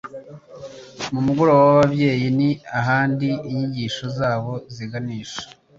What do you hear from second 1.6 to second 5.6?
w ababyeyi n ahandi inyigisho zabo ziganisha